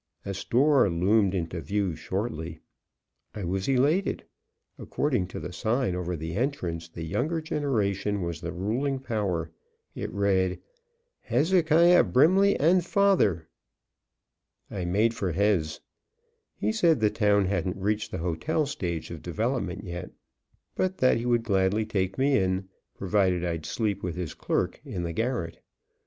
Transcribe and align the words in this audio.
A 0.25 0.33
store 0.33 0.89
loomed 0.89 1.35
into 1.35 1.61
view 1.61 1.95
shortly; 1.95 2.59
I 3.35 3.43
was 3.43 3.67
elated. 3.67 4.23
According 4.79 5.27
to 5.27 5.39
the 5.39 5.53
sign 5.53 5.93
over 5.93 6.15
the 6.15 6.33
entrance, 6.35 6.89
the 6.89 7.03
younger 7.03 7.39
generation 7.39 8.23
was 8.23 8.41
the 8.41 8.51
ruling 8.51 8.97
power. 8.97 9.51
It 9.93 10.11
read: 10.11 10.59
"Hezekiah 11.19 12.05
Brimley 12.05 12.59
and 12.59 12.83
Father." 12.83 13.47
I 14.71 14.85
made 14.85 15.13
for 15.13 15.33
Hez. 15.33 15.81
He 16.55 16.71
said 16.71 16.99
the 16.99 17.11
town 17.11 17.45
hadn't 17.45 17.77
reached 17.77 18.09
the 18.09 18.17
hotel 18.17 18.65
stage 18.65 19.11
of 19.11 19.21
development 19.21 19.83
yet, 19.83 20.09
but 20.73 20.97
that 20.97 21.17
he 21.17 21.27
would 21.27 21.43
gladly 21.43 21.85
take 21.85 22.17
me 22.17 22.39
in, 22.39 22.67
provided 22.97 23.45
I'd 23.45 23.67
sleep 23.67 24.01
with 24.01 24.15
his 24.15 24.33
clerk 24.33 24.81
in 24.83 25.03
the 25.03 25.13
garret. 25.13 25.59